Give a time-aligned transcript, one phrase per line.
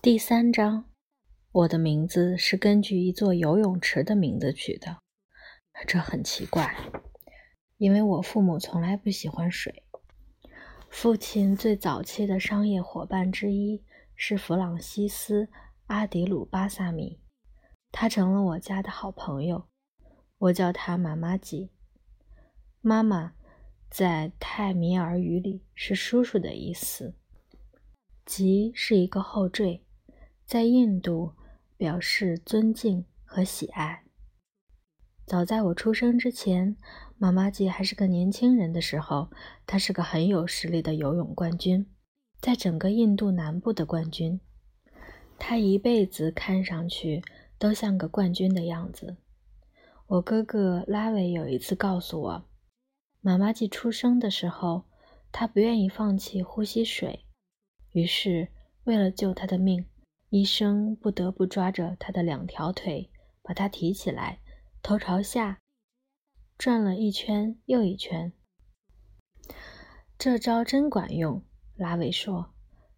[0.00, 0.84] 第三章，
[1.50, 4.98] 我的名字是根据一座游泳池的名字取的。
[5.88, 6.72] 这很奇怪，
[7.78, 9.82] 因为我父母从来不喜欢水。
[10.88, 13.82] 父亲最早期的商业伙伴之一
[14.14, 15.46] 是弗朗西斯·
[15.88, 17.20] 阿迪鲁巴萨米，
[17.90, 19.66] 他成了我家的好朋友。
[20.38, 21.72] 我叫他妈妈吉。
[22.80, 23.32] 妈妈
[23.90, 27.16] 在泰米尔语里是叔叔的意思。
[28.24, 29.82] 吉是一个后缀。
[30.48, 31.34] 在印度，
[31.76, 34.04] 表示尊敬和喜爱。
[35.26, 36.74] 早在我出生之前，
[37.18, 39.28] 妈妈吉还是个年轻人的时候，
[39.66, 41.86] 他是个很有实力的游泳冠军，
[42.40, 44.40] 在整个印度南部的冠军。
[45.38, 47.22] 他一辈子看上去
[47.58, 49.18] 都像个冠军的样子。
[50.06, 52.48] 我哥哥拉维有一次告诉我，
[53.20, 54.84] 妈妈吉出生的时候，
[55.30, 57.26] 他不愿意放弃呼吸水，
[57.92, 58.48] 于是
[58.84, 59.84] 为了救他的命。
[60.30, 64.40] 医生不得不抓着他的两条腿，把他提起来，
[64.82, 65.58] 头朝下
[66.58, 68.30] 转了一圈又一圈。
[70.18, 71.42] 这招真管用，
[71.76, 72.52] 拉维说。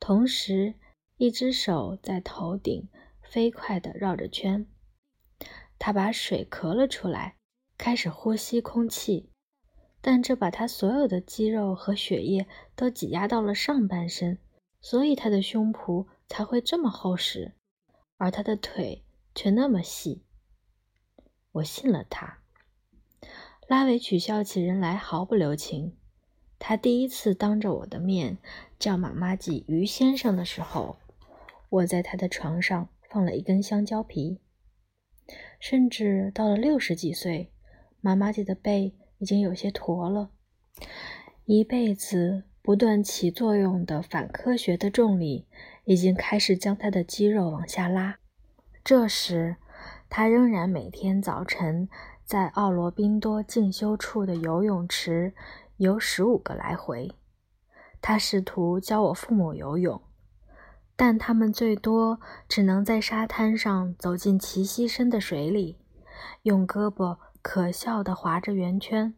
[0.00, 0.74] 同时，
[1.16, 2.88] 一只手在头顶
[3.22, 4.66] 飞快地绕着圈。
[5.78, 7.36] 他把水咳了出来，
[7.78, 9.30] 开始呼吸空气，
[10.00, 14.40] 但这把他所有的肌肉和血液都挤压到了上半身，
[14.80, 16.08] 所以他的胸脯。
[16.32, 17.52] 才会这么厚实，
[18.16, 20.24] 而他的腿却那么细。
[21.52, 22.38] 我信了他。
[23.68, 25.94] 拉维取笑起人来毫不留情。
[26.58, 28.38] 他第一次当着我的面
[28.78, 30.96] 叫妈妈吉于先生的时候，
[31.68, 34.40] 我在他的床上放了一根香蕉皮。
[35.60, 37.52] 甚至到了六十几岁，
[38.00, 40.30] 妈妈吉的背已经有些驼了。
[41.44, 45.46] 一辈子不断起作用的反科学的重力。
[45.84, 48.18] 已经开始将他的肌肉往下拉。
[48.84, 49.56] 这时，
[50.08, 51.88] 他仍然每天早晨
[52.24, 55.34] 在奥罗宾多进修处的游泳池
[55.76, 57.12] 游十五个来回。
[58.00, 60.02] 他试图教我父母游泳，
[60.96, 65.78] 但他们最多只能在沙滩上走进齐膝深的水里，
[66.42, 69.14] 用胳膊可笑地划着圆圈。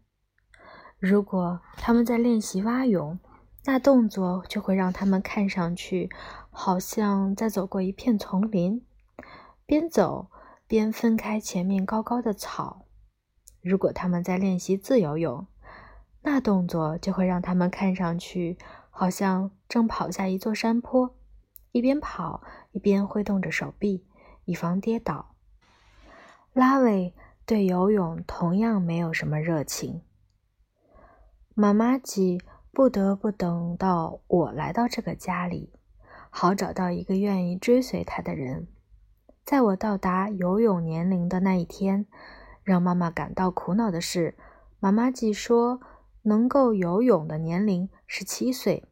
[0.99, 3.19] 如果他们在练习蛙泳，
[3.65, 6.11] 那动作就会让他们看上去
[6.56, 8.87] 好像在走过一片丛林，
[9.66, 10.31] 边走
[10.69, 12.87] 边分开前面高高的草。
[13.60, 15.47] 如果他们在练习自由泳，
[16.22, 18.56] 那动作就会让他们看上去
[18.88, 21.14] 好像正跑下一座山坡，
[21.72, 24.06] 一边跑一边挥动着手臂，
[24.44, 25.34] 以防跌倒。
[26.53, 27.12] 拉维
[27.44, 30.03] 对游泳同样没有什么热情。
[31.54, 32.41] 妈妈吉。
[32.76, 35.72] 不得不等到我来到这个家里，
[36.37, 38.67] 好找到一个愿意追随他的人。
[39.45, 42.06] 在我到达游泳年龄的那一天，
[42.65, 44.37] 让妈妈感到苦恼的是，
[44.81, 45.81] 妈妈既说
[46.23, 48.83] 能够游泳的年龄是七岁。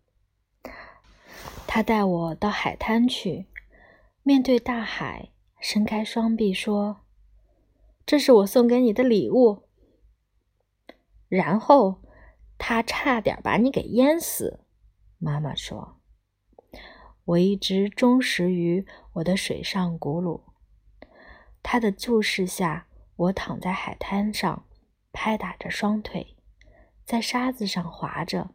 [1.66, 3.48] 他带我到海滩去，
[4.22, 7.00] 面对大海，伸开双臂说
[8.06, 9.64] ：“这是我送给你的礼物。”
[11.28, 11.98] 然后。
[12.64, 14.60] 他差点把你给淹死，
[15.19, 15.97] 妈妈说。
[17.24, 20.42] 我一直忠实于我的水上古鲁。
[21.62, 24.66] 他的注视下，我躺在海滩上，
[25.12, 26.36] 拍打着双腿，
[27.04, 28.50] 在沙子上滑着，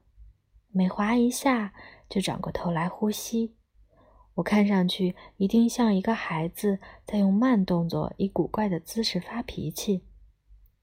[0.71, 1.73] 每滑一下
[2.09, 3.55] 就转过头来呼吸。
[4.35, 10.05] 我看上去一定像一个孩子在用慢动作、以古怪的姿势发脾气。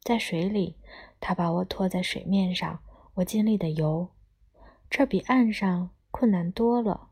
[0.00, 0.76] 在水里，
[1.20, 2.80] 他把我拖在水面上。
[3.14, 4.08] 我尽力的游，
[4.90, 7.10] 这比岸上困难多了。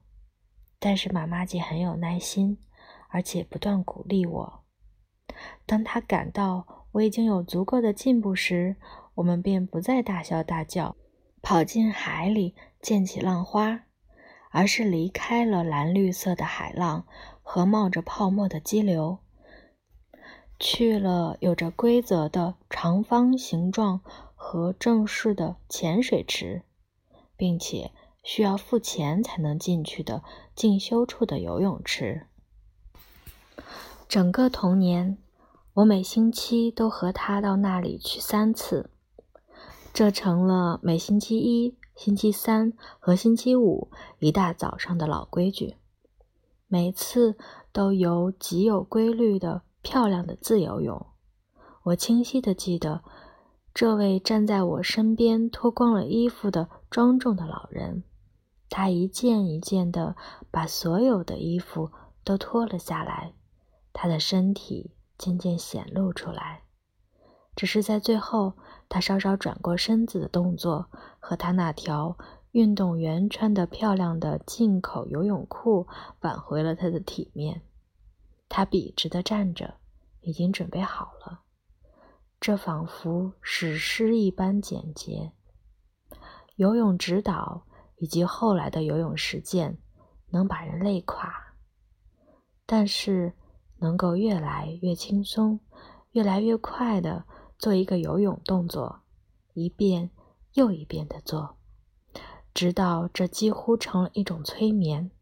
[0.84, 2.58] 但是妈妈姐很有耐心，
[3.08, 4.64] 而且不断鼓励我。
[5.64, 8.74] 当她感到我已经有足够的进步时，
[9.14, 10.96] 我们便不再大笑大叫，
[11.40, 13.84] 跑进海里溅起浪花，
[14.50, 17.06] 而是离开了蓝绿色的海浪
[17.42, 19.20] 和冒着泡沫的激流，
[20.58, 24.00] 去了有着规则的长方形状。
[24.44, 26.64] 和正式的浅水池，
[27.36, 30.22] 并且需要付钱才能进去的
[30.54, 32.26] 进修处的游泳池。
[34.08, 35.18] 整个童年，
[35.74, 38.90] 我每星期都和他到那里去三次，
[39.92, 45.76] 这成了每星期一、星期三和星期五一大早上的老规矩。
[46.68, 47.36] 每次
[47.72, 51.06] 都游极有规律的漂亮的自由泳。
[51.82, 53.02] 我清晰的记得。
[53.74, 58.04] 这位站在我身边脱光了衣服的庄重的老人，
[58.74, 60.16] 他一件一件地
[60.50, 61.92] 把所有的衣服
[62.24, 63.34] 都脱了下来，
[63.92, 66.62] 他的身体渐渐显露出来。
[67.54, 68.54] 只是在最后，
[68.88, 70.88] 他稍稍转过身子的动作，
[71.20, 72.16] 和他那条
[72.52, 75.86] 运动员穿的漂亮的进口游泳裤
[76.20, 77.60] 挽回了他的体面。
[78.48, 79.74] 他笔直地站着，
[80.22, 81.42] 已经准备好了。
[82.40, 85.32] 这仿佛史诗一般简洁。
[86.56, 87.66] 游泳指导
[88.02, 89.78] 以及后来的游泳实践
[90.30, 91.32] 能把人累垮，
[92.66, 93.32] 但是
[93.78, 95.60] 能够越来越轻松、
[96.10, 97.24] 越来越快的
[97.60, 99.02] 做一个游泳动作，
[99.54, 100.10] 一遍
[100.54, 101.56] 又一遍的做，
[102.52, 105.12] 直到这几乎成了一种催眠。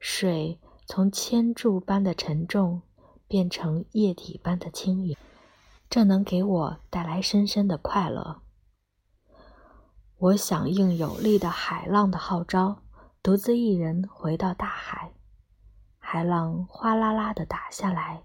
[0.00, 2.82] 水从铅柱般的沉重
[3.28, 5.16] 变成液体般的轻盈，
[5.88, 8.41] 这能给我带来深深的快乐。
[10.22, 12.80] 我响应有力的海浪的号召，
[13.24, 15.12] 独自一人回到大海。
[15.98, 18.22] 海浪哗啦啦地打下来，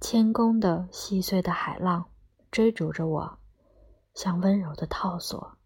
[0.00, 2.04] 千公的细碎的海浪
[2.52, 3.38] 追逐着我，
[4.14, 5.56] 像温柔的套索，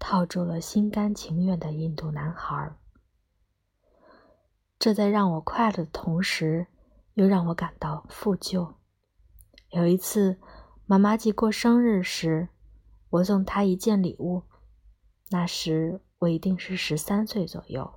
[0.00, 2.76] 套住了心甘情愿的印度男孩。
[4.80, 6.66] 这在让我快乐的同时，
[7.14, 8.74] 又让我感到负疚。
[9.70, 10.40] 有一次，
[10.86, 12.48] 妈妈记过生日时，
[13.10, 14.42] 我送她一件礼物。
[15.30, 17.92] 那时我一定是十三岁左右，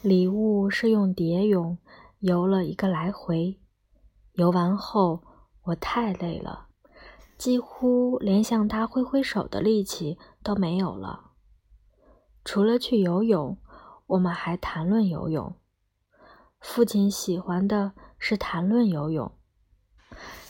[0.00, 1.76] 礼物是用蝶泳
[2.20, 3.58] 游了一个来回。
[4.32, 5.22] 游完后，
[5.64, 6.68] 我太累了，
[7.36, 11.32] 几乎连向他挥挥手的力气都没有了。
[12.44, 13.58] 除了去游泳，
[14.06, 15.54] 我们还谈论游泳。
[16.58, 19.32] 父亲喜欢的是谈论游泳，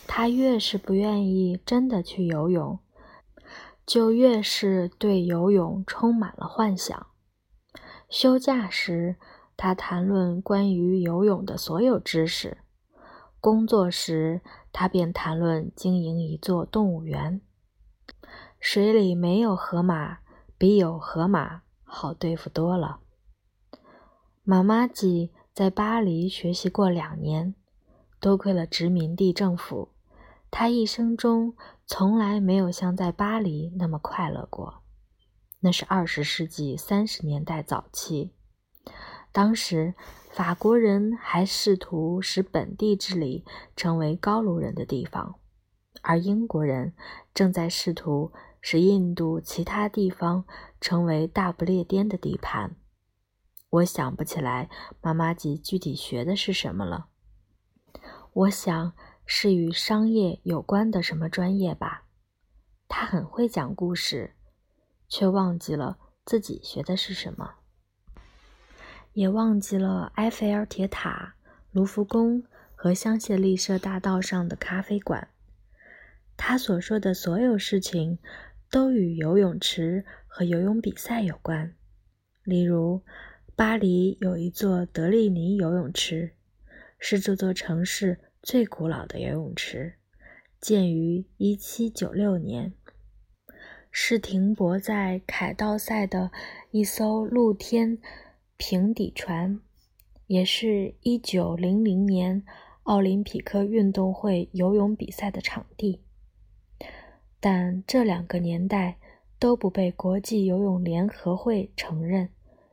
[0.06, 2.78] 他越是不愿意真的去游泳。
[3.92, 7.08] 就越是对游泳充满了幻想。
[8.08, 9.16] 休假时，
[9.54, 12.56] 他谈论关于游泳的所有知识；
[13.38, 14.40] 工作时，
[14.72, 17.42] 他便谈论经营一座动物园。
[18.58, 20.20] 水里没有河马，
[20.56, 23.00] 比有河马好对付多了。
[24.42, 27.54] 妈妈吉在巴黎学习过两年，
[28.18, 29.90] 多亏了殖民地政府。
[30.50, 31.54] 他一生中
[31.94, 34.82] 从来没有像在巴黎那么快乐过。
[35.60, 38.32] 那是二十世纪三十年代早期，
[39.30, 39.92] 当时
[40.30, 43.44] 法国人还试图使本地治理
[43.76, 45.34] 成为高卢人的地方，
[46.00, 46.94] 而英国人
[47.34, 50.46] 正在试图使印度其他地方
[50.80, 52.74] 成为大不列颠的地盘。
[53.68, 54.70] 我想不起来
[55.02, 57.08] 妈妈吉具体学的是什么了。
[58.32, 58.94] 我想。
[59.24, 62.04] 是与商业有关的什么专业吧？
[62.88, 64.34] 他很会讲故事，
[65.08, 67.54] 却忘记了自己学的是什么，
[69.12, 71.34] 也忘记了埃菲尔铁塔、
[71.70, 75.28] 卢浮宫和香榭丽舍大道上的咖啡馆。
[76.36, 78.18] 他所说的所有事情
[78.70, 81.74] 都与游泳池和游泳比赛有关。
[82.42, 83.02] 例如，
[83.54, 86.32] 巴黎有一座德利尼游泳池，
[86.98, 88.18] 是这座城市。
[88.42, 89.94] 最古老的游泳池
[90.60, 92.72] 建于1796年，
[93.92, 96.32] 是停泊在凯道塞的
[96.72, 97.98] 一艘露天
[98.56, 99.60] 平底船，
[100.26, 102.42] 也是一九零零年
[102.82, 106.02] 奥林匹克运动会游泳比赛的场地。
[107.38, 108.98] 但这两个年代
[109.38, 112.28] 都不被国际游泳联合会承认，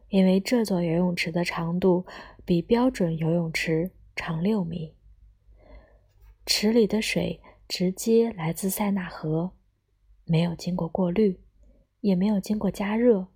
[0.10, 2.08] 因为这座游泳池的长度
[2.44, 4.96] 比标准游泳池长六米。
[6.52, 9.52] 池里的水直接来自塞纳河，
[10.26, 11.40] 没有经过过滤，
[12.02, 13.28] 也没有经过加热。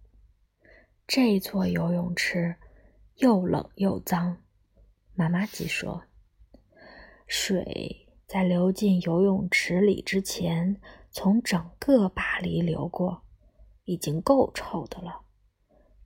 [1.05, 2.55] 这座游泳池
[3.17, 4.41] 又冷又脏。
[5.13, 6.05] 妈妈吉说
[7.27, 13.21] ：“水在流进游泳池里之前，从整个巴黎流过，
[13.83, 15.21] 已经够臭的了。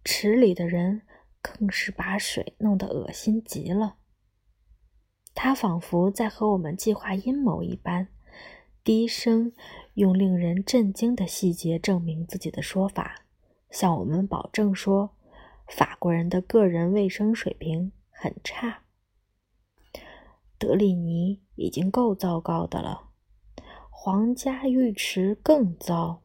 [0.04, 1.04] 池里的人
[1.42, 3.96] 更是把水弄得恶心极了。”
[5.40, 8.08] 他仿佛在和我们计划阴谋一般，
[8.84, 9.54] 低声
[9.94, 13.22] 用令人震惊的细节证明自己的说法，
[13.70, 15.12] 向我们保证说，
[15.68, 18.80] 法国人的个人卫生水平很差。
[20.58, 23.12] 德里尼已经够糟糕的了，
[23.92, 26.24] 皇家浴池更糟，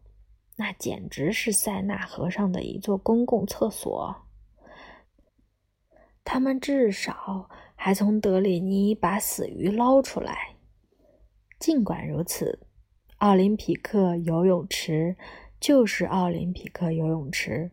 [0.56, 4.22] 那简直是塞纳河上的一座公共厕所。
[6.24, 7.50] 他们至少。
[7.84, 10.54] 还从德里尼把死鱼捞出来。
[11.58, 12.60] 尽管如此，
[13.16, 15.16] 奥林匹克游泳池
[15.58, 17.72] 就是奥林匹克游泳池，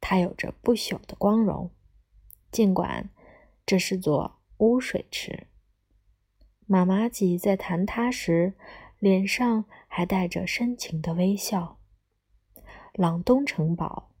[0.00, 1.68] 它有着不朽的光荣。
[2.52, 3.10] 尽管
[3.66, 5.48] 这是座污水池。
[6.66, 8.54] 妈妈吉在谈它时，
[9.00, 11.80] 脸上还带着深情的微笑。
[12.92, 14.12] 朗东城堡、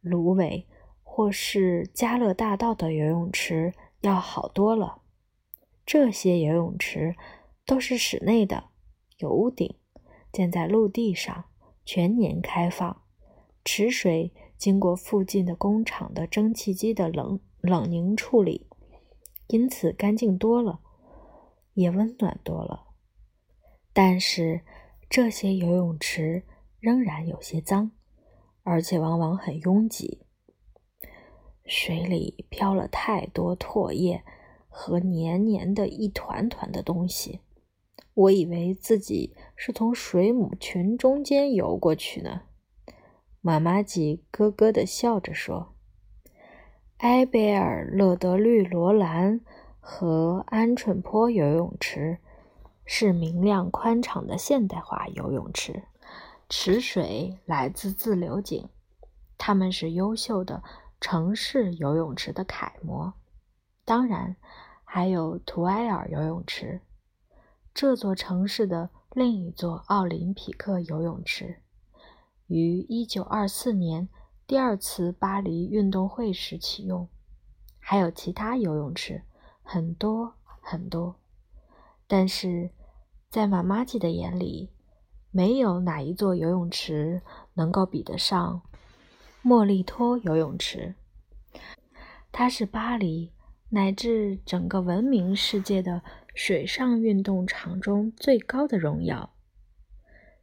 [0.00, 0.66] 芦苇
[1.04, 3.72] 或是加勒大道的游泳池
[4.04, 5.00] 要好多了。
[5.86, 7.16] 这些游泳池
[7.64, 8.64] 都是室内的，
[9.18, 9.76] 有屋顶，
[10.30, 11.44] 建在陆地上，
[11.84, 13.02] 全年开放。
[13.64, 18.68] 池水经过附近的工厂的蒸汽机的冷冷凝处理，
[19.48, 20.80] 因此干净多了。
[21.72, 22.88] 也温暖多了，
[23.92, 24.60] 但是
[25.10, 26.44] 这些游泳池
[26.78, 27.90] 仍然有些脏，
[28.62, 30.23] 而且往往很拥挤。
[31.66, 34.22] 水里飘了太多唾液
[34.68, 37.40] 和黏黏的一团团的东西，
[38.14, 42.42] 我以为自己是从水母群中间游过去呢。
[43.40, 45.74] 妈妈吉咯咯地笑着说
[46.98, 49.40] ：“埃贝尔勒德绿罗兰。”
[49.86, 52.16] 和鹌鹑坡游泳池
[52.86, 55.82] 是明亮宽敞的现代化游泳池，
[56.48, 58.66] 池水来自自流井，
[59.36, 60.62] 它们是优秀的
[61.04, 63.12] 城市游泳池的楷模。
[63.84, 64.36] 当然，
[64.84, 66.80] 还有图埃尔游泳池，
[67.74, 71.60] 这座城市的另一座奥林匹克游泳池，
[72.46, 74.08] 于1924年
[74.46, 77.06] 第二次巴黎运动会时启用。
[77.78, 79.24] 还有其他游泳池。
[79.62, 80.32] 很多
[80.62, 81.16] 很多，
[82.06, 82.70] 但是
[83.28, 84.70] 在妈妈吉的眼里，
[85.30, 87.20] 没有哪一座游泳池
[87.52, 88.62] 能够比得上
[89.46, 90.94] 莫利托游泳池。
[92.32, 93.30] 它是巴黎
[93.68, 96.00] 乃至整个文明世界的
[96.34, 99.36] 水上运动场中最高的荣耀。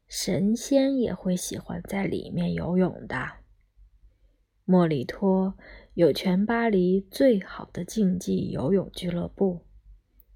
[0.07, 3.17] 神仙也会喜欢在里面游泳的。
[4.65, 5.57] 莫里托。
[5.93, 9.65] 有全巴黎最好的竞技游泳俱乐部，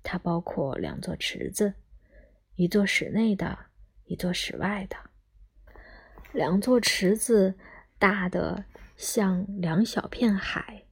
[0.04, 1.76] 它包括两座池子，
[2.56, 3.58] 一座室内的，
[4.04, 4.98] 一座室外的。
[6.34, 7.58] 两座池子
[7.98, 10.84] 大的像两小片海。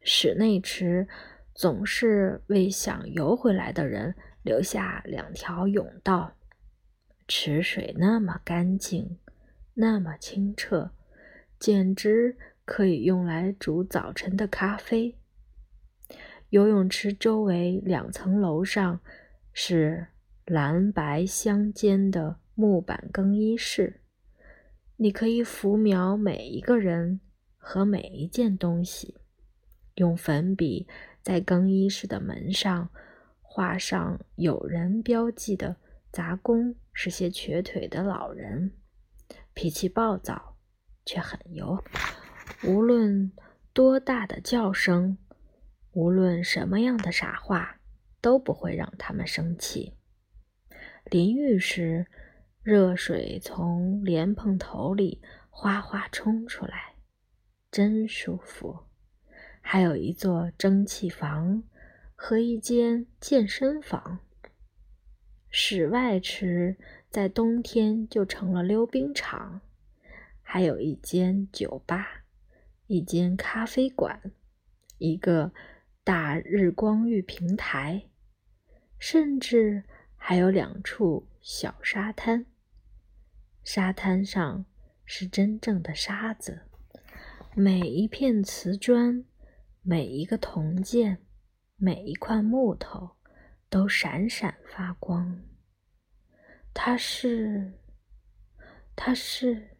[0.00, 1.08] 室内池
[1.54, 6.34] 总是为想游回来的人留下两条甬道。
[7.28, 9.18] 池水那么干净，
[9.74, 10.90] 那么清澈，
[11.58, 12.36] 简直。
[12.66, 15.16] 可以用来煮早晨的咖啡。
[16.48, 18.98] 游泳池周围两层楼上
[19.52, 20.08] 是
[20.44, 24.00] 蓝白相间的木板更衣室，
[24.98, 27.20] 你可以浮描每一个人
[27.56, 29.16] 和每一件东西，
[29.96, 30.88] 用粉笔
[31.22, 32.90] 在更衣室的门上
[33.42, 35.76] 画上有人标记的
[36.10, 38.72] 杂工是些瘸腿的老人，
[39.52, 40.56] 脾气暴躁，
[41.04, 41.82] 却很油。
[42.64, 43.30] 无论
[43.74, 45.18] 多大的叫声，
[45.92, 47.80] 无论什么样的傻话，
[48.22, 49.92] 都不会让他们生气。
[51.10, 52.06] 淋浴时，
[52.66, 56.96] 热水从莲蓬头里哗哗冲出来，
[57.70, 58.76] 真舒服。
[59.60, 61.62] 还有一座蒸汽房
[62.16, 64.18] 和一间健身房。
[65.48, 66.76] 室外池
[67.08, 69.60] 在冬天就成了溜冰场，
[70.42, 72.24] 还有一间酒吧。
[72.88, 74.32] 一间咖啡馆，
[74.98, 75.52] 一个
[76.02, 78.08] 大日光浴平台，
[78.98, 79.84] 甚至
[80.16, 82.44] 还有两处小沙滩。
[83.66, 84.64] 沙滩上
[85.04, 86.62] 是真正的沙子，
[87.56, 89.24] 每一片瓷砖、
[89.82, 91.18] 每一个铜件、
[91.74, 93.16] 每一块木头
[93.68, 95.42] 都闪闪发光。
[96.72, 97.72] 它是，
[98.94, 99.76] 它是。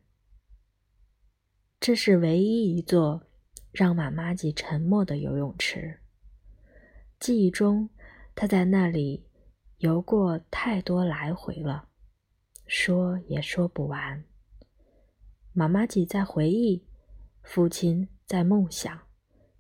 [1.79, 3.23] 这是唯一一座
[3.71, 6.01] 让妈妈吉沉默的游泳池。
[7.21, 7.89] 记忆中，
[8.35, 9.29] 他在那里
[9.79, 11.89] 游过太多来回了，
[12.67, 14.25] 说也说不完。
[15.53, 16.85] 妈妈吉在回忆，
[17.43, 19.01] 父亲在梦想。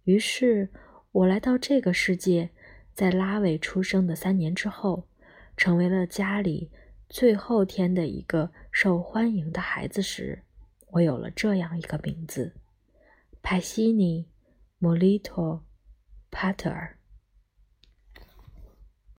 [0.05, 0.71] 于是，
[1.13, 2.51] 我来到这个世界，
[2.93, 5.09] 在拉维出生的三年之后，
[5.57, 6.71] 成为了家里
[7.09, 10.43] 最后天的一个受欢迎的孩子时。
[10.93, 12.55] 我有了这样一个名字：
[13.43, 14.25] 派西尼·
[14.79, 15.55] 莫里托·
[16.31, 16.96] 帕特尔。